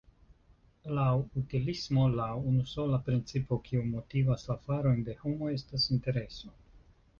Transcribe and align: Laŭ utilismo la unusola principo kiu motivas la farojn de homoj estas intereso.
Laŭ 0.99 1.11
utilismo 1.41 2.05
la 2.13 2.25
unusola 2.53 3.01
principo 3.11 3.59
kiu 3.69 3.85
motivas 3.93 4.49
la 4.51 4.59
farojn 4.67 5.07
de 5.11 5.19
homoj 5.23 5.55
estas 5.61 5.89
intereso. 5.97 6.55